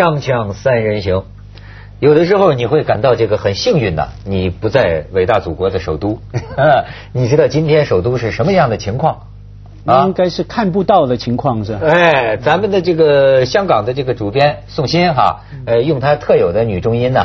[0.00, 1.24] 锵锵三人行，
[1.98, 6.18] 有的时候你会感到这个很幸运的，你不在伟大祖国的首都。
[7.12, 9.26] 你知道今天首都是什么样的情况？
[10.06, 11.80] 应该是看不到的情况是吧？
[11.86, 17.22] 哎，咱们的这个香港的这个主编宋鑫哈，呃，用他特有的女中音呢，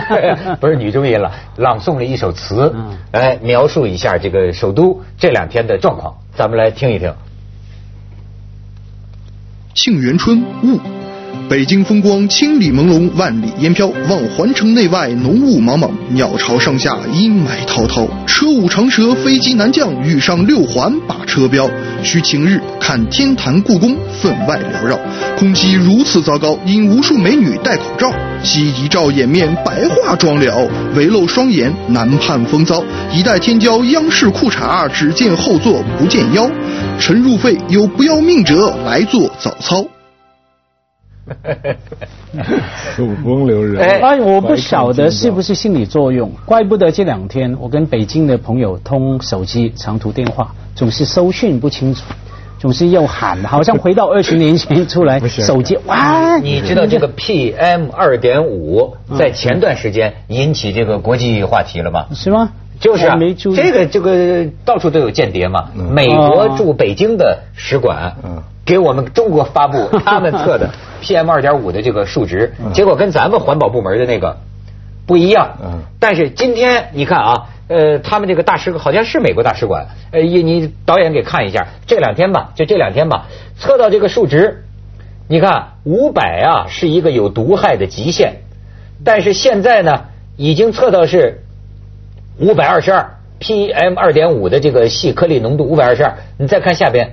[0.58, 2.74] 不是女中音了，朗诵了一首词，
[3.12, 7.12] 来，描述一下这个首都这两天的状况，咱们来听一听。
[9.74, 10.80] 沁园春雾，
[11.48, 21.70] 北京风光千里朦胧，万里烟飘，望环城内外浓雾茫茫，鸟巢上下阴霾滔滔，车舞长蛇，飞机南降，遇上六环把车标。
[22.02, 24.98] 需晴日看天坛故宫，分外缭绕。
[25.38, 28.12] 空气如此糟糕，引无数美女戴口罩。
[28.42, 32.82] 惜一照掩面，白化妆了，唯露双眼，难判风骚。
[33.12, 36.50] 一代天骄，央视裤衩，只见后座不见腰。
[36.98, 39.86] 晨入肺，有不要命者来做早操。
[42.96, 43.82] 土风流人。
[43.82, 52.02] 哎，我不晓得是不是心理作用，怪不得这两天我跟北京的朋友通手机长途电话，总是收讯不清楚，
[52.58, 56.38] 总是又喊，好像回到二十年前出来 手机哇！
[56.38, 62.08] 你知道这个 PM 二点五在前段时间引起这个国际话题了吧？
[62.14, 62.50] 是吗？
[62.86, 63.16] 就是啊，
[63.56, 65.70] 这个这个到处都有间谍嘛。
[65.90, 68.14] 美国驻北京的使馆
[68.64, 70.70] 给我们中国发布 他们测的
[71.02, 74.36] PM 二点五的这个数值，结果跟咱们环保部门的那个
[75.04, 75.56] 不一样。
[75.98, 83.26] 但是今天你看啊，呃，他们这个大使好像是美国大使馆，呃，你你导演给看一下，这两天吧，就这两天吧，
[83.58, 84.64] 测到这个数值，
[85.28, 88.36] 你看五百啊是一个有毒害的极限，
[89.04, 90.04] 但是现在呢
[90.36, 91.42] 已经测到是。
[92.38, 97.12] 五百二十二 PM 二点五的这个细颗粒浓度五百二十二，你再看下边，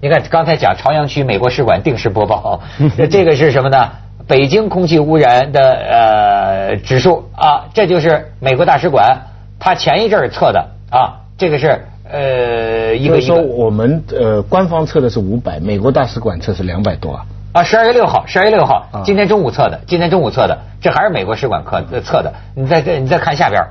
[0.00, 2.60] 你看刚才讲朝阳区美国使馆定时播报，
[3.10, 3.90] 这个是什么呢？
[4.26, 9.22] 北京空气污染的呃指数啊，这就是美国大使馆
[9.58, 17.26] 他前一阵儿测的啊，这个是呃一个说我们呃官方测的是五百，美国大使馆测是两百多啊。
[17.52, 22.34] 啊，十二月六号，十二月六号，今天中午测的，今天中午测的，这还是美国使馆测测的。
[22.54, 23.64] 你再再，你再看下边。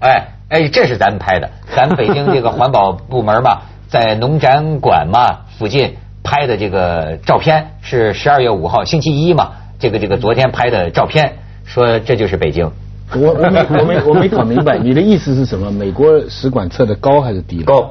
[0.00, 12.70] 哎哎，这是咱们拍的，咱们北京这个环保部门嘛，在农展馆嘛附近拍的这个照片是十二月五号星期一嘛，这个这个昨天拍的照片，说这就是北京。
[13.14, 15.70] 我我没我没我没搞明白，你的意思是什么？
[15.70, 17.62] 美国使馆测的高还是低？
[17.62, 17.90] 高。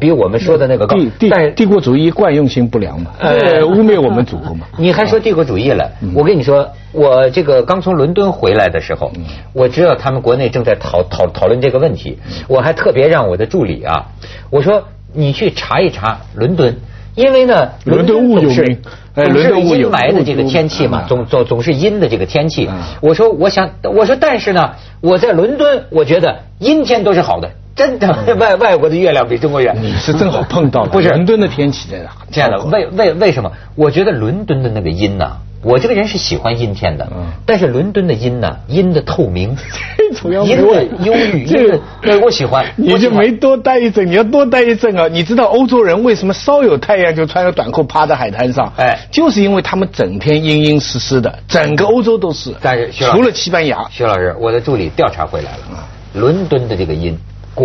[0.00, 0.96] 比我们说的那个高，
[1.30, 4.66] 但是帝国主义惯用性不良嘛，呃，污蔑我们祖国嘛。
[4.76, 5.90] 你还说帝国主义了？
[6.14, 9.12] 我跟你说，我这个刚从伦敦回来的时候，
[9.52, 12.18] 我知道他们国内正在讨讨讨论这个问题，
[12.48, 14.06] 我还特别让我的助理啊，
[14.50, 16.76] 我说你去查一查伦敦，
[17.14, 18.78] 因为呢，伦敦雾有名，
[19.14, 22.68] 总是阴霾的这个天气嘛，总总总是阴的这个天气。
[23.00, 27.50] 我说，我想，我说，但是呢，我在伦敦，我觉得阴天都是好的。
[27.78, 29.74] 真的，外外国的月亮比中国圆。
[29.80, 32.10] 你是正好碰到了不是伦敦的天气在哪？
[32.32, 33.52] 这样的，为为为什么？
[33.76, 37.06] 我觉得伦敦的那个阴呢，我这个人是喜欢阴天的。
[37.12, 37.26] 嗯。
[37.46, 39.56] 但是伦敦的阴呢，阴的透明，
[40.44, 42.66] 阴的忧郁，阴的，对我喜欢。
[42.74, 45.06] 你就没多待一阵，你要多待一阵啊！
[45.06, 48.72] 你知道欧洲人为什么稍有太阳就穿个短裤趴在海滩上？
[48.76, 52.52] 哎，就是因为他们整天阴阴湿湿的，整个欧洲都是。
[52.60, 57.16] 但是，除了西班牙，徐老师，我的助理调查回来了，伦敦的这个阴。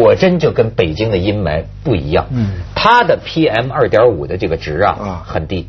[0.02, 5.68] 果真就跟北京的阴霾不一样，嗯，它的 PM 二点五的这个值啊很低，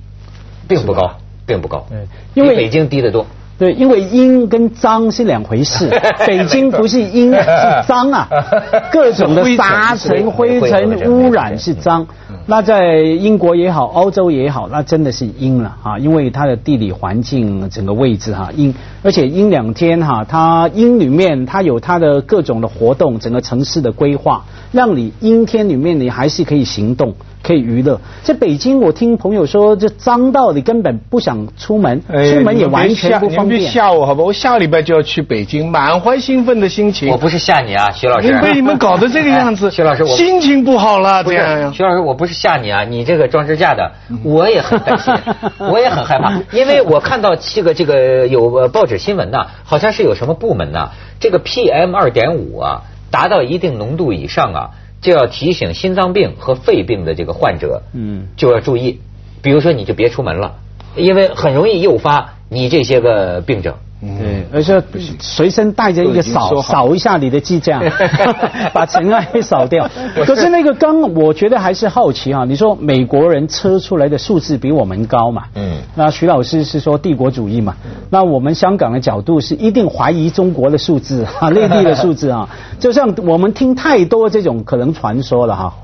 [0.66, 3.26] 并不高，并不高，嗯因为北京低得多。
[3.56, 5.88] 对，因为阴跟脏是两回事，
[6.26, 7.44] 北京不是阴是
[7.86, 8.28] 脏啊，
[8.90, 12.04] 各种的沙尘、灰尘污染是脏。
[12.46, 27.14] 那在英国也好，欧洲也好，那真的是阴了啊，因为它的地理环境整个位置哈阴，而且阴两天哈，它阴里面它有它的各种的活动，整个城市的规划，让你阴天里面你还是可以行动。
[27.46, 33.70] 可以娱乐，在北京，我听朋友说，这脏到你根本不想出门，出门也完全不方便。
[33.70, 37.10] 吓我好吧，我下个礼拜就要去北京，满怀兴奋的心情。
[37.10, 38.40] 我不是吓你啊，徐老师。
[38.40, 41.22] 被你们搞得这个样子，徐老师，我心情不好了。
[41.22, 43.92] 这样，徐老师，我不是吓你啊，你这个装支架的，
[44.22, 45.14] 我也很担心，
[45.70, 50.90] 我也很害怕，因为我看到这个这个有报纸新闻呐，好像是有什么部门呐，
[51.20, 54.70] 这个 PM 二点五啊，达到一定浓度以上啊。
[55.00, 59.00] 就要提醒心脏病和肺病的这个患者，嗯，就要注意，
[59.42, 60.54] 比如说你就别出门了，
[60.96, 63.74] 因为很容易诱发你这些个病症。
[64.00, 64.82] 对，而且
[65.18, 67.80] 随身带着一个扫扫一下你的机架，
[68.74, 69.88] 把尘埃扫掉。
[70.26, 72.44] 可是那个刚，我觉得还是好奇啊。
[72.44, 75.44] 你说美国人车出来的数字比我们高嘛？
[75.54, 75.78] 嗯。
[75.94, 77.76] 那徐老师是说帝国主义嘛？
[78.10, 82.48] 那我们香港的角度是一定怀疑中国的数字啊，内地的数字啊。
[82.78, 85.74] 就像我们听太多这种可能传说了哈，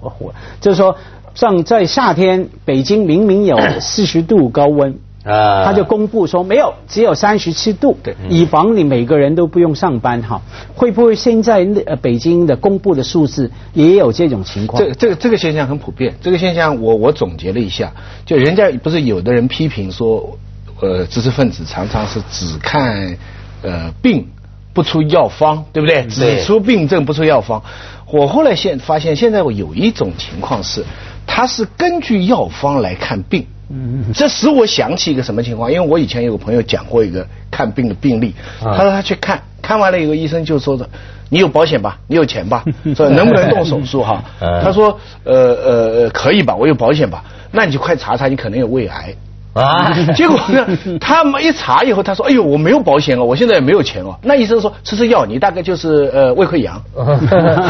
[0.61, 0.95] 就是说
[1.35, 4.99] 像在夏天，北京明明有四十度高温。
[5.22, 10.40] 啊，他就公布说没有，只有三十七度，对，以防你每个人都不用上班哈。
[10.75, 14.82] 会不会现在呃北京的公布的数字也有这种情况？
[14.82, 16.14] 这这个这个现象很普遍。
[16.22, 17.93] 这个现象我我总结了一下，
[18.25, 20.38] 就人家不是有的人批评说，
[20.81, 23.14] 呃，知识分子常常是只看
[23.62, 24.26] 呃病
[24.73, 26.06] 不出药方，对不对？
[26.06, 27.62] 只出病症不出药方。
[28.11, 30.82] 我后来现发现，现在我有一种情况是，
[31.26, 33.46] 他是根据药方来看病。
[33.72, 35.70] 嗯，这使我想起一个什么情况？
[35.70, 40.88] 因为我以前有个朋友讲过一个看病的病例，他说他去看看完了以后，医生就说的，
[41.28, 41.99] 你有保险吧？
[42.08, 42.64] 你有钱吧？
[42.96, 44.22] 说能不能动手术哈？
[44.62, 46.55] 他说呃呃可以吧？
[46.56, 47.22] 我有保险吧？
[47.52, 49.14] 那你就快查查，你可能有胃癌。
[49.52, 49.93] 啊！
[50.14, 50.67] 结果呢，
[51.00, 56.81] 他们一查以后，他说：“哎呦，我没有保险哦，我现在也没有钱哦。”那医生说：“吃吃药，你大概就是呃胃溃疡。”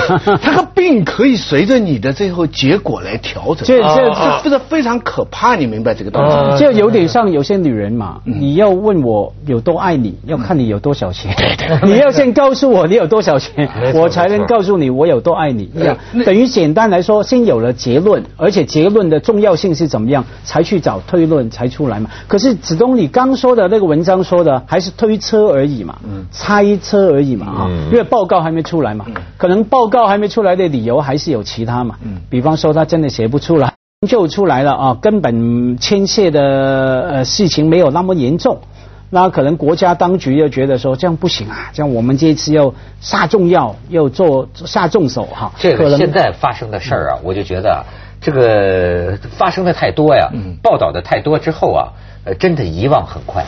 [0.43, 3.65] 他个病可以随着你的最后结果来调整。
[3.65, 5.57] 这这这不是非常可怕？
[5.57, 6.59] 你明白这个道理？
[6.59, 11.35] 就有点像有些女人嘛，你要问我有多爱你，要看你有多少钱。
[11.83, 15.71] 你要先告诉我你有多少钱，我才能告诉你我有多爱你。
[15.75, 15.97] 一样，
[16.27, 21.70] 等于简单来说，先有了结论，而且结论的重要性是怎么样，才去找推论才。
[21.71, 22.11] 出来嘛？
[22.29, 29.07] 可是子东，你刚说的那个文章说的还是推车而已嘛，嗯猜车而已嘛，哈，因为报告还没出来嘛，
[29.39, 33.73] 可能报告还没出来的理由还是有其他嘛，嗯比方说他真的写不出来，
[34.07, 36.41] 就出来了啊，根本牵涉的
[37.11, 38.59] 呃事情没有那么严重，
[39.11, 45.53] 那可能国家当局又觉得说这样不行啊，这样我们这次要下重药，要做下重手哈。
[45.59, 47.85] 这个现在发生的事儿啊，我就觉得。
[48.21, 50.29] 这个发生的太多呀，
[50.63, 51.89] 报道的太多之后啊，
[52.25, 53.45] 呃，真的遗忘很快。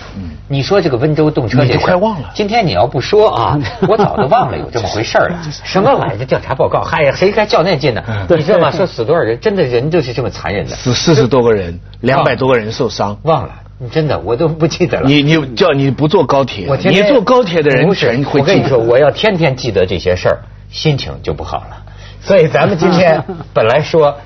[0.49, 2.31] 你说这个温州动车也快忘了。
[2.35, 5.39] 今天你要不说啊， 我早都忘了有这么回事了。
[5.63, 6.25] 什么玩意儿？
[6.25, 6.83] 调查报告？
[6.83, 8.03] 嗨呀，谁该较那劲呢？
[8.31, 8.71] 你知道吗？
[8.73, 9.39] 说死多少人？
[9.41, 10.75] 真的人就是这么残忍的。
[10.75, 13.19] 死四十多个人，两百多个人受伤。
[13.25, 13.55] 忘了，
[13.91, 15.07] 真的我都不记得了。
[15.07, 18.07] 你你叫你不坐高铁，你坐高铁的人不是。
[18.33, 20.39] 我跟你说，我要天天记得这些事儿，
[20.71, 21.77] 心情就不好了。
[22.23, 23.23] 所以咱们今天
[23.53, 24.17] 本来说。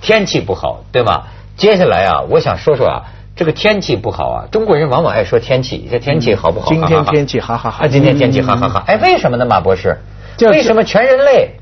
[0.00, 1.24] 天气不好，对吗？
[1.56, 3.02] 接下来啊，我想说说啊，
[3.34, 6.68] 这个天气不好啊，中国人往往爱说天气，这天气好不好？
[6.68, 7.88] 今天天气哈哈哈。
[7.88, 8.84] 今天天气哈哈哈。
[8.86, 9.96] 哎，为什么呢，马博士？
[10.40, 11.52] 为什么全人类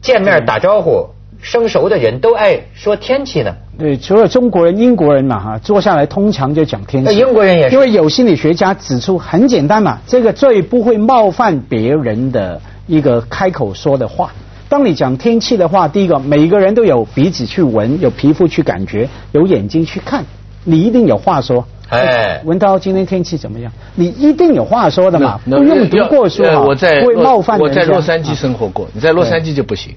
[0.00, 1.08] 见面打招呼、
[1.42, 3.54] 生熟的人都爱说天气呢？
[3.76, 7.16] 对，除了中国人、英国人嘛，哈，坐下来通常就讲天气。
[7.16, 7.74] 英国人也是。
[7.74, 14.32] 因为有心理学家指出，很简单嘛，这个最不会冒犯别人的一个开口说的话。
[14.70, 20.24] 当你讲天气的话，第一个，每个人都有鼻子去闻，有皮肤去感觉，有眼睛去看，
[20.62, 21.66] 你一定有话说。
[21.88, 23.72] 哎，文涛今天天气怎么样？
[23.96, 26.62] 你一定有话说的嘛，不用读过书啊，
[27.00, 29.92] 不会冒犯我在洛杉矶生活过，你在洛杉矶就不行。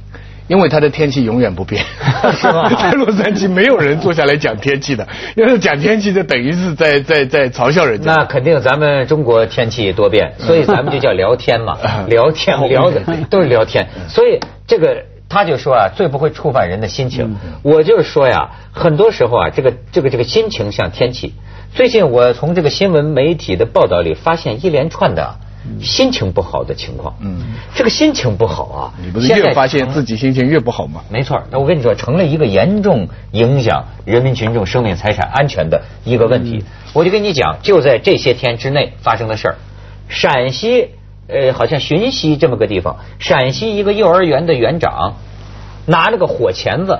[0.47, 1.81] 因为它的天气永远不变？
[2.77, 8.13] 在洛杉矶没有人坐下来讲天气的，要是讲天气，就等于是在在在嘲笑人家。
[8.13, 11.77] 那肯定，咱们中国天气多变，所以咱们就叫聊天嘛，
[12.09, 13.87] 聊天聊的都是聊天。
[14.09, 17.37] 所以这个他就说啊，最不会触犯人的心情。
[17.61, 21.33] 我就是说呀，很多时候啊，这个这个这个心情像天气。
[21.73, 25.35] 最近我从这个新闻媒体的报道里发现一连串的。
[25.81, 27.41] 心情不好的情况，嗯，
[27.73, 31.01] 这个心情不好啊，你不是越发现自己心情越不好吗？
[31.09, 36.65] 没错，那我跟你说，成了一个严重影响人民群众生命财产安全的一个问题。
[36.91, 39.55] 我就跟你讲，就在这些天之内发生的事儿，
[40.09, 40.89] 陕西
[41.27, 45.15] 呃，好像寻西这么个地方，陕西一个幼儿园的园长
[45.85, 46.99] 拿了个火钳子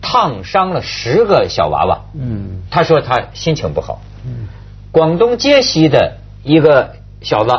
[0.00, 4.00] 烫伤了十个小娃娃，嗯，他说他心情不好。
[4.24, 4.48] 嗯，
[4.90, 7.50] 广东揭西的一个小子。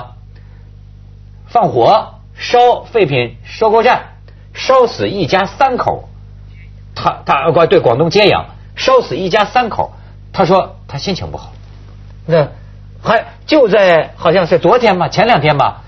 [1.47, 4.15] 放火烧废品收购站，
[4.55, 6.09] 烧死一家三口。
[6.95, 9.93] 他他对广东揭阳烧死一家三口，
[10.31, 11.53] 他说他心情不好。
[12.25, 12.47] 那
[13.03, 15.83] 还就在好像是昨天吧，前两天吧，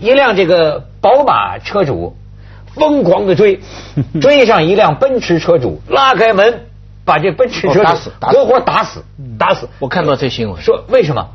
[0.00, 2.16] 一辆这个宝马车主
[2.74, 3.60] 疯狂的追，
[4.22, 6.66] 追上一辆奔驰车主，拉开门
[7.04, 9.04] 把这奔驰车主活活打死，
[9.38, 9.68] 打死。
[9.80, 11.28] 我看到这新闻，说为什么？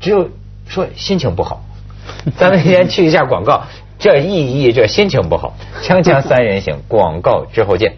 [0.00, 0.28] 只有
[0.68, 1.64] 说心情不好。
[2.36, 3.64] 咱们先去一下广告，
[3.98, 5.54] 这意义这心情不好。
[5.82, 7.96] 锵锵三人行，广告之后见。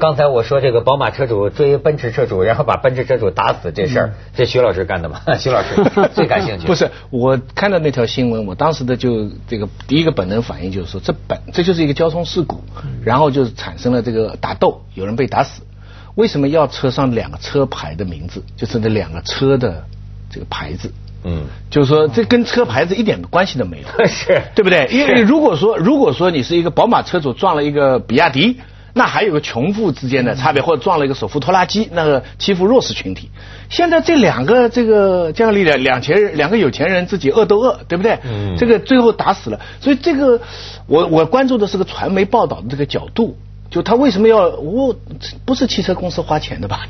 [0.00, 5.20] 刚才我说这个宝马车主追奔驰车主，然后把奔驰车主打死这事儿，这徐老师干的吗？
[5.38, 5.76] 徐老师
[6.14, 6.66] 最感兴趣。
[6.66, 12.64] 不是，我看到那条新闻，我当时的就这个第一个本能反应就是说，这本这就是一个交通事故，
[13.04, 15.62] 然后就产生了这个打斗，有人被打死。
[16.16, 18.42] 为什么要车上两个车牌的名字？
[18.56, 19.84] 就是那两个车的
[20.30, 20.90] 这个牌子。
[21.22, 24.88] 嗯，就是说这跟车牌子一点关系都没有， 是对不对？
[24.90, 28.58] 因为如果说如果说你是一个宝马车主撞了一个比亚迪，
[28.94, 33.30] 那还有个穷富之间的差别，或者撞了一个首富拖拉机，那个欺负弱势群体。
[33.68, 38.18] 现在这两个这个这样力量，两钱人两个有钱人自己恶斗恶，对不对？
[38.24, 40.40] 嗯，这个最后打死了，所以这个
[40.86, 43.36] 我我关注的是个传媒报道的这个角度。
[43.70, 44.96] 就他为什么要我
[45.44, 46.88] 不是汽车公司花钱的吧？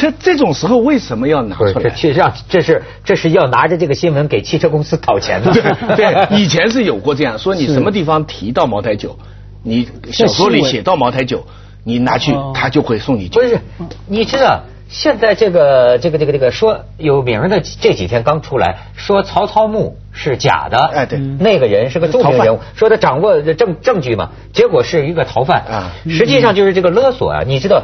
[0.00, 1.94] 这 这种时候为什么要拿出来？
[1.94, 5.52] 实上这是这是要拿着这个新闻给汽车公司讨钱的。
[5.94, 9.18] 对，以前是有过这样说，你什么地方提到茅台酒，
[9.66, 11.44] 你小说里写到茅台酒，
[11.84, 13.28] 你拿去他就会送你。
[13.28, 13.60] 不是，
[14.06, 14.62] 你知道。
[14.88, 25.64] 现在这个这个这个这个说有名的这几天刚出来说曹操墓是假的，哎对，那个人是个著名人物，说他掌握证证据嘛，结果是一个逃犯。
[25.64, 27.82] 啊，实际上就是这个勒索啊，你知道，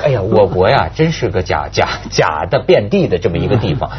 [0.00, 3.90] 哎呀，我国呀真是个假假假的遍地的这么一个地方，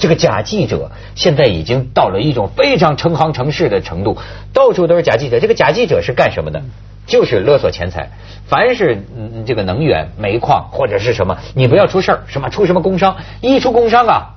[0.00, 4.18] 这个假记者现在已经到了一种非常成行成市的程度，
[4.52, 6.62] 到处都是假记者，这个假记者是干什么的？
[7.06, 8.10] 就是勒索钱财，
[8.46, 14.34] 凡是嗯这个能源、煤矿或者是什么，你不要出事儿，什么出什么工伤，一出工伤啊，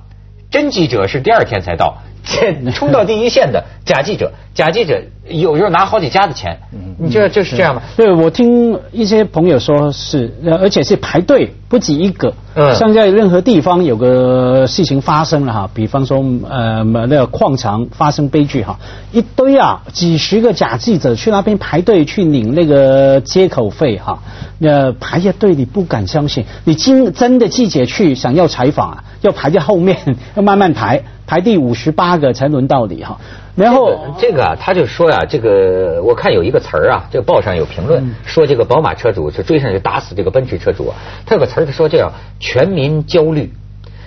[0.50, 2.02] 真记者是第二天才到。
[2.24, 6.58] 这冲到第一线的假记者， 假记者有时候拿好几家的钱，
[6.98, 7.82] 你觉得就是这样吗？
[7.96, 12.34] 对，我听一些朋友说是，而且是排队不止一个。
[12.56, 18.78] 嗯，像在任何地方有个事情发生了哈，比方说呃那个矿场发生悲剧哈，
[19.12, 24.22] 一堆啊几十个假记者去那边排队去领那个接口费哈，
[24.58, 29.98] 那排着队你不敢相信，你真真的记者去想要采访啊，要排在后面，
[30.36, 31.02] 要慢慢排。
[31.26, 33.18] 排第五十八个才轮到你哈，
[33.56, 43.52] 然后这个啊，他就说呀，这个我看有一个词儿啊，这个报上有评论说这个宝马车主是追上去打死这个奔驰车主啊，他有个词儿他说这样全民焦虑，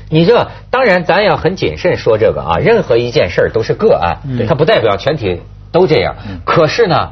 [0.09, 7.11] 你这当然咱要很谨慎说这个啊，任何一件事都是个案，它不代表全体都这样，可是呢，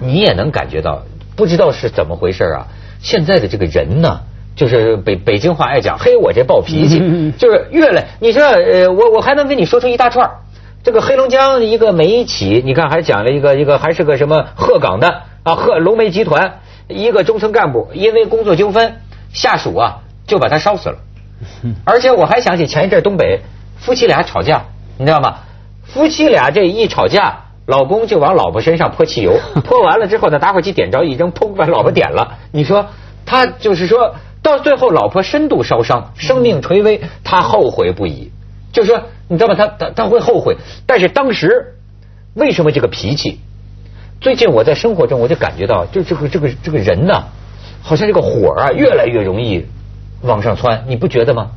[0.00, 1.02] 你也能感觉到
[1.36, 2.66] 不知道是怎么回事啊，
[3.00, 4.20] 现在的这个人呢。
[4.58, 6.98] 就是北北京话爱讲，嘿，我这暴脾气，
[7.38, 10.28] 就是越来，你说呃，我我还能跟你说出一大串
[10.82, 18.96] 这个黑龙江一个煤企，你看还讲了一个一个还是个什么鹤岗的啊鹤龙煤集团一个中层干部，因为工作纠纷，
[19.32, 20.96] 下属啊就把他烧死了。
[21.84, 23.42] 而且我还想起前一阵东北
[23.78, 24.64] 夫妻俩吵架，
[24.98, 25.36] 你知道吗？
[25.84, 32.38] 夫妻俩这一吵架，老公就往老婆身上泼汽油，泼完了之后呢，打火机点着一扔，砰把老婆点了。
[32.50, 32.86] 你说
[33.24, 34.16] 他就是说。
[34.48, 38.30] 到最后，老婆深度烧伤，生命垂危，他后悔不已。
[38.72, 39.54] 就是说你知道吗？
[39.54, 40.56] 他他他会后悔。
[40.86, 41.74] 但是当时
[42.34, 43.40] 为什么这个脾气？
[44.20, 47.24] 最近我在生活中我就感觉到，就这个这个这个人呢，
[47.82, 49.64] 好像这个火啊越来越容易
[50.22, 51.50] 往上窜，你不觉得吗？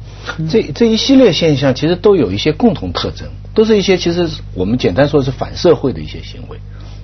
[0.50, 6.60] 这这一系列现象其实都有一些共同特征，都是一些其实我们简单说是反社会的一些行为。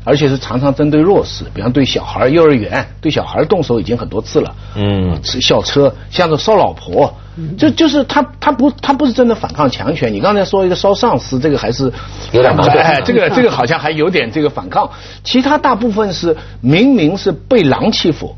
[0.08, 4.56] 而且是常常针对弱势，比方对小孩幼儿园对小孩动手已经很多次了。
[4.74, 7.14] 嗯，校车，像是烧老婆，
[7.58, 10.14] 就就是他他不他不是真的反抗强权。
[10.14, 11.92] 你刚才说一个烧上司，这个还是
[12.32, 12.78] 有点矛盾。
[12.78, 14.90] 哎，这个这个好像还有点这个反抗。
[15.26, 18.38] 其他大部分是明明是被狼欺负，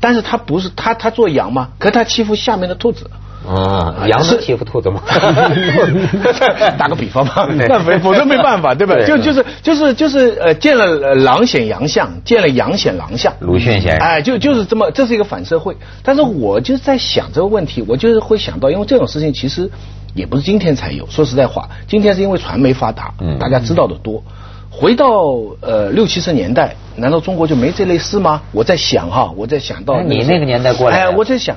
[0.00, 1.68] 但是他不是他他做羊吗？
[1.78, 3.10] 可他欺负下面的兔子。
[3.48, 5.00] 啊，羊是欺负兔子吗？
[6.78, 8.94] 打个比方吧， 那没 否则没办法，对吧？
[9.06, 13.32] 就就是就是就是呃，见了狼显羊相，见了羊显狼相。
[13.40, 15.76] 鲁迅先生，哎，就就是这么，这是一个反社会。
[16.02, 19.70] 但是我就在想这个问题，我就是会想到，因为这种事情其实
[20.14, 21.06] 也不是今天才有。
[21.08, 24.22] 说实在话，今天是因为传媒发达，大家知道的多。
[24.70, 28.42] 回到呃六七十年代，难道中国就没这类事吗？
[28.52, 31.56] 我在想哈，我在想到你那个年代过来，哎，我在想，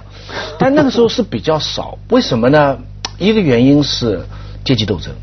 [0.58, 2.80] 但那个时候是比较少，为什么呢？
[3.20, 4.22] 一个原因是
[4.66, 5.14] 阶级斗争，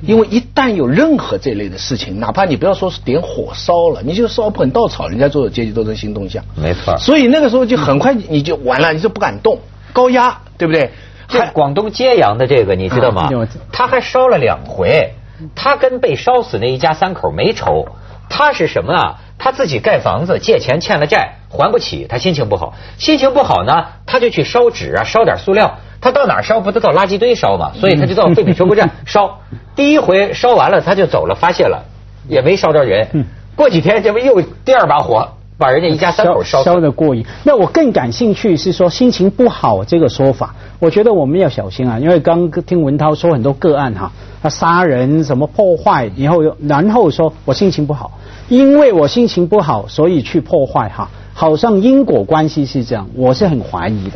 [0.00, 6.96] 因为一旦有任何这类的事情，哪怕你不要说是点火烧了，你就烧盆稻草，人家做阶级斗争新动向，没错。
[6.96, 9.58] 所以那个时候就很快你就完了，你就不敢动，
[9.92, 10.90] 高压，对不对？
[11.28, 13.28] 这广东揭阳的这个你知道吗？
[13.70, 15.12] 他还烧了两回。
[15.54, 17.86] 他跟被烧死那一家三口没仇，
[18.28, 19.20] 他是什么啊？
[19.38, 25.78] 他自己盖房子借钱欠了债还不起，他心情不好，心情不好呢，他就去烧纸啊，烧点塑料。
[26.00, 27.72] 他到哪烧不都到垃圾堆烧嘛？
[27.74, 29.40] 所以他就到废品收购站烧。
[29.74, 31.84] 第一回烧完了他就走了，发泄了，
[32.28, 33.26] 也没烧着人。
[33.56, 37.24] 过几天这不又第二把火把人家一家三口烧烧的过瘾。
[37.44, 48.18] 那我更感兴趣是说心情不好这个说法，我觉得我们要小心啊，因为刚听文涛说很多个案哈，他杀人什么破坏然后，然后说我心情不好，
[48.48, 54.12] 因为我心情不好，所以去破坏哈，好像因果关系是这样，我是很怀疑的。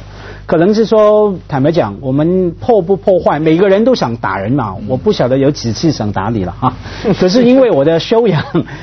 [0.49, 4.75] 可能是说，坦白讲，我们破不破坏，每个人都想打人嘛。
[4.89, 6.73] 我不晓得有几次想打你了哈。
[7.21, 8.43] 可是因为我的修养，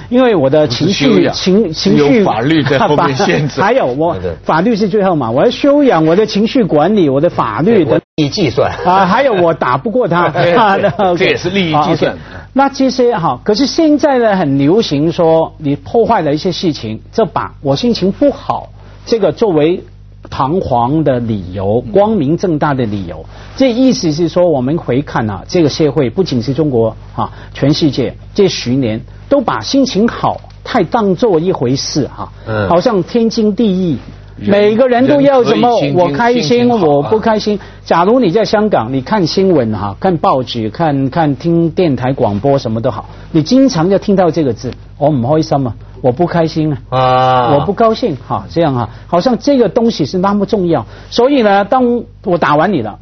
[0.10, 3.60] 因为我的情绪情情绪法律在 后面限制。
[3.60, 10.30] 还有我法律是最后嘛，我要修养我的情绪管理，我的法律的利益计算啊，还有我打不过他，
[11.18, 12.16] 这也是利益计算。
[12.54, 18.70] 那这些哈，可是现在呢，很流行说你破坏了一些事情，这把我心情不好，
[19.08, 19.84] 这个作为。
[20.30, 32.32] 堂皇的理由，光明正大的理由，这意思是说，我们回看啊，这个社会不仅是中国啊，全世界这十年都把心情好太当做一回事哈，
[32.70, 33.98] 好像天经地义。
[34.38, 35.70] 每个人都要什么？
[35.96, 37.58] 我开心，我不开心。
[37.86, 50.86] 假如你在香港，你看新闻哈，看报纸，看看听电台广播，什么都好，你经常就听到这个字，我唔开心啊，我不开心啊，我不高兴哈，这样哈，好像这个东西是那么重要。
[51.10, 53.00] 所以呢，当我打完你了，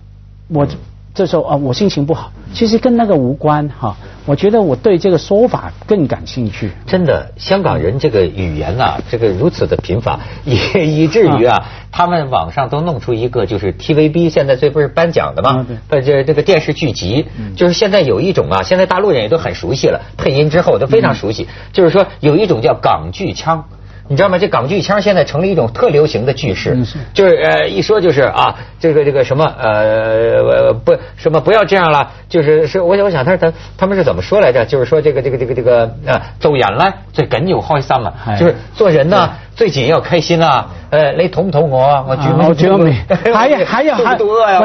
[0.49, 0.67] 我。
[1.15, 3.95] 这时候啊，我心情不好，其实跟那个无关哈。
[4.25, 6.71] 我觉得我对这个说法更感兴趣。
[6.87, 10.55] 真的，香港人这个语言啊，这个如此的贫乏， 以
[11.03, 15.65] 以至于啊，他们网上都弄出一个就是 TVB，现在这不是颁奖的吗？
[15.89, 17.25] 呃，这这个电视剧集，
[17.57, 23.65] 就是现在有一种啊，现在大陆人也都很熟悉了，配音之后都非常熟悉，就是说有一种叫港剧腔。
[24.07, 24.37] 你知道吗？
[24.37, 26.77] 这港剧腔现在成了一种特流行的句式，
[27.13, 34.65] 就是呃一说就是啊，这个这个什么呃不什么不要这样了，就是是我我想他他他们是怎么说来着？
[34.65, 40.69] 就是说这个这个这个这个啊走眼了最紧要开心嘛，就是做人呢最紧要开心啊。
[40.89, 42.05] 呃，你同不同我？
[42.07, 42.95] 我煮面，
[43.33, 44.15] 还有还有 还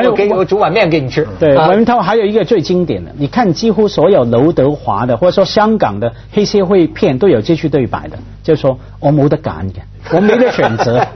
[0.05, 1.27] 我给我煮碗面给你吃。
[1.39, 9.81] 对，文涛还有一个最经典的，你看几乎所有刘德华的或者说香港的黑社会片都有这句对白的，就说我没得揀嘅，
[10.17, 11.07] 我没得选择，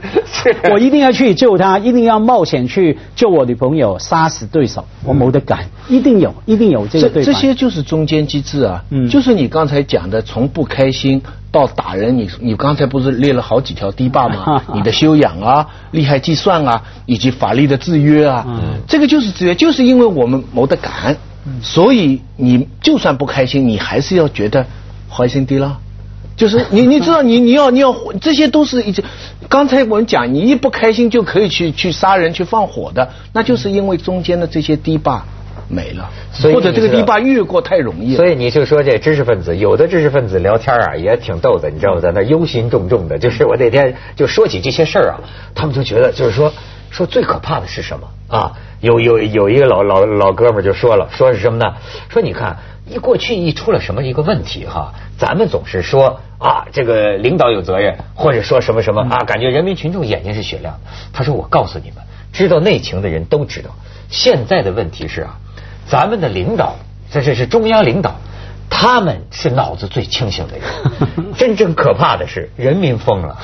[0.71, 5.57] 我一定要去救他，一定要冒险去救我女朋友，杀死对手，我没得揀，
[5.89, 7.23] 一定有，一定有这个。
[7.23, 11.21] 这些就是中间机制啊，嗯就是你刚才讲的，从不开心。
[11.51, 14.59] 到打人，你你刚才不是列了好几条堤坝吗？
[14.73, 21.15] 你的修养啊，厉害计算啊，以及法律的制约啊，嗯这个就是制约，就是因为我们没得敢，
[21.61, 24.65] 所以你就算不开心，你还是要觉得
[25.07, 25.77] 怀心的啦。
[26.35, 29.03] 就是你你知道你你要你要这些都是一直，
[29.47, 35.23] 刚才我们讲，你一不开心就可以去去杀人去放火的，那就是因为中间的这些堤坝。
[35.69, 36.09] 没了，
[36.53, 38.15] 或者这个堤坝越过太容易。
[38.15, 42.01] 所以你就说这知识分子，有的知识分子聊天啊也挺逗的，你知道吗？
[42.01, 43.17] 在那忧心忡忡的。
[43.17, 45.21] 就是我那天就说起这些事儿啊，
[45.55, 46.51] 他们就觉得就是说
[46.93, 48.53] 说最可怕的是什么啊？
[48.79, 51.73] 有有有一个老老老哥们就说了，说是什么呢？
[52.09, 60.91] 说你看一过去一出了什么一个问题哈，咱们总是说啊这个领导有责任，或者说什么什么啊，感觉人民群众眼睛是雪亮的。
[61.11, 63.71] 他说我告诉你们，知道内情的人都知道，
[64.09, 65.39] 现在的问题是啊。
[65.87, 66.75] 咱们的领导，
[67.11, 68.15] 这这是中央领导，
[68.75, 70.63] 他们是脑子最清醒的人。
[71.37, 73.37] 真正可怕的是人民疯了。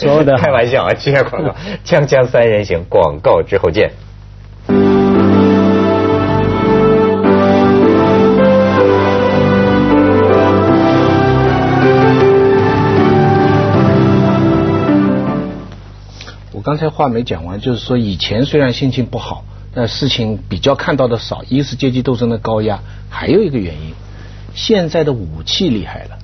[0.00, 1.54] 说 的开玩笑啊，接下广告，
[1.84, 3.92] 锵锵三人行，广告之后见。
[16.52, 19.44] 我刚才话没讲完，就是说以前虽然心情不好。
[19.72, 23.94] 那事情比较看到的少，一是阶级斗争的高压，还有一个原因，
[24.54, 26.18] 现在的武器厉害了。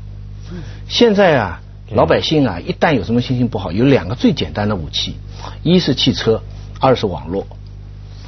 [0.89, 1.61] 现在啊，
[1.93, 5.17] 老百姓啊，一旦有什么心情不好，有两个最简单的武器，
[5.63, 6.43] 一是汽车，
[6.81, 7.47] 二是网络。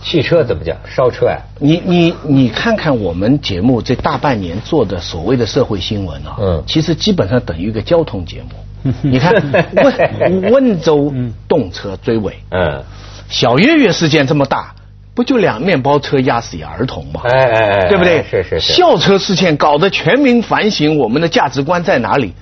[0.01, 0.77] 汽车怎么讲？
[0.89, 1.41] 烧车呀？
[1.59, 8.93] 你你你看看我们节目这大半年做的所谓的社会新闻啊，嗯，其实基本上等于一个交通节目。
[9.03, 9.35] 你看
[9.75, 11.13] 温温州
[11.49, 12.85] 动车追尾，嗯，
[13.29, 14.73] 小月月事件这么大。
[15.19, 17.23] 不就两面包车压死一儿童吗？
[17.25, 18.25] 哎哎哎，对不对？
[18.31, 18.73] 是是是。
[18.73, 22.33] 校车事件搞得全民反省，我们的价值观在哪里？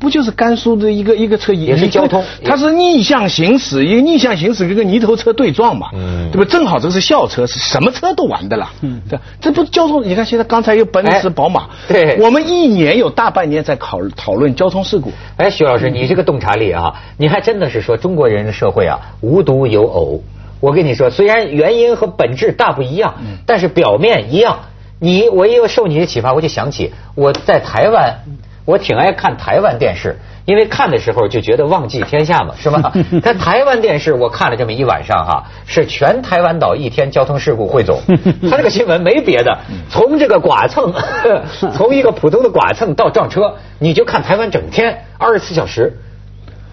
[0.00, 5.88] 不就是甘肃的一个一个车也是交通，它是逆向行驶，一个逆向行驶跟个泥头车对撞嘛？
[5.92, 6.48] 嗯，对吧？
[6.50, 8.70] 正好这是校车，是什么车都完的了。
[8.80, 10.02] 嗯，这这不交通？
[10.02, 15.12] 你看现在刚才又奔驰、宝马， 对，我们一年有大半年在考讨论交通事故。
[15.36, 20.22] 哎，徐老师，你这个洞察力啊，你还真的是说中国人的社会啊，无独有偶。
[20.62, 23.14] 我跟你说，虽然原因和本质大不一样，
[23.46, 24.60] 但是表面一样。
[25.00, 28.20] 你我也有受你的启发，我就想起我在台湾，
[28.64, 30.18] 我挺爱看台湾电视。
[30.44, 32.92] 因为看的时候就觉得忘记天下嘛，是吧？
[33.22, 38.00] 在台湾电视我看了这么一晚上哈，是全台湾岛一天交通事故汇总。
[38.50, 40.92] 他这个新闻没别的，从这个剐蹭，
[41.74, 45.96] 从一个普通的剐蹭到撞车，你就看台湾整天二十四小时。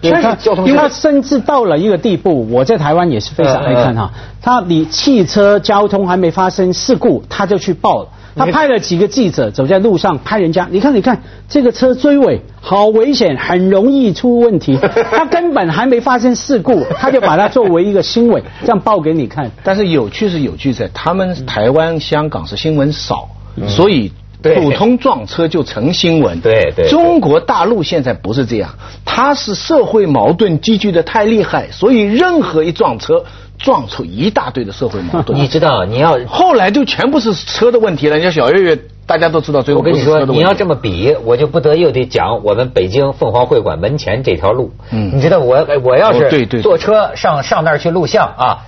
[0.02, 4.10] 全是交通，因为他甚至到了一个地步，我在台湾也是非常爱看哈。
[4.40, 8.08] 他你汽车交通还没发生事故，他就去报了。
[8.36, 14.78] 他派了几个记者走在路上拍人家，你看你看这个车追尾好危险，很容易出问题。
[15.10, 19.50] 他根本还没发生事故，他就把它作为一个新闻这样报给你看。
[19.64, 23.28] 但是有趣是有趣在，他们台湾、香港是新闻少，
[23.68, 24.12] 所以。
[24.42, 26.40] 普通撞车就成新闻。
[26.40, 26.88] 对对。
[26.88, 28.70] 中国大陆现在不是这样，
[29.04, 33.24] 它是社会矛盾积聚的太厉害，所以任何一撞车，
[33.58, 35.38] 撞出一大堆的社会矛盾。
[35.38, 38.16] 你知道，你要后来就全部是车的问题了。
[38.16, 44.72] 你像小月月，大家都知道，最后我跟你说，你要这么比，我就不得又得讲我们北京凤凰会馆门前这条路。
[44.90, 45.10] 嗯。
[45.14, 48.58] 你知道我我要是坐车上上那儿去录像啊，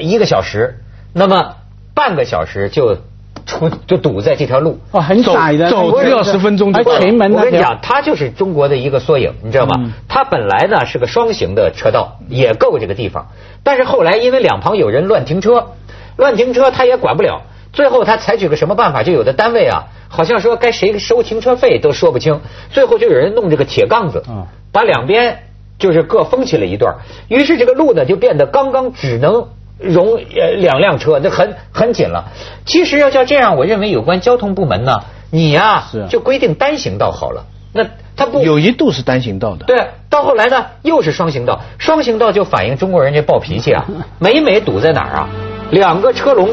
[0.00, 0.80] 一个小时，
[1.12, 1.56] 那么
[1.94, 2.98] 半个小时就。
[3.46, 6.92] 出就堵在这条路，哦，很窄的，走只要十分钟就到。
[6.92, 9.92] 我跟你讲，它就是中国的一个缩影，你知道吗？
[10.08, 13.28] 它本来呢是个双行的车道，也够这个地方。
[13.62, 15.68] 但是后来因为两旁有人乱停车，
[16.16, 17.42] 乱停车他也管不了。
[17.72, 19.04] 最后他采取个什么办法？
[19.04, 22.40] 就有的单位啊，好像说该谁收停车费都说不清。
[22.70, 24.24] 最后就有人弄这个铁杠子，
[24.72, 25.44] 把两边
[25.78, 26.96] 就是各封起了一段。
[27.28, 29.48] 于是这个路呢就变得刚刚只能。
[29.78, 32.32] 容呃两辆车，那很很紧了。
[32.64, 37.44] 其实要叫这样，我认为有关交通部门呢，你呀就规定单行道好了。
[37.72, 37.84] 那
[38.16, 39.66] 他不有一度是单行道的。
[39.66, 43.84] 对，到后来呢又是双行道，双行道就反映中国人这暴脾气啊，
[44.18, 45.28] 每每堵在哪儿啊，
[45.70, 46.48] 两个车龙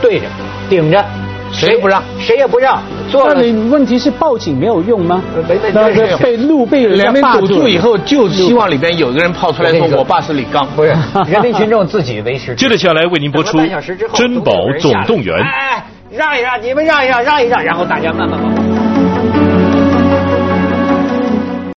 [0.00, 0.26] 对着
[0.70, 1.04] 顶着。
[1.52, 2.82] 谁也不让，谁也不让。
[3.12, 5.22] 那你问题是报警没有用吗？
[5.48, 10.94] 没没没被路被两边堵住以后，就希望里边有一个人跑出来说：“我爸是李刚。”不是，
[11.30, 12.54] 人民群众自己维持。
[12.54, 13.58] 接着下来为您播出
[14.16, 15.36] 《珍宝总动员》。
[15.42, 19.51] 哎，让一让，你们让一让，让一让，然后大家慢慢跑。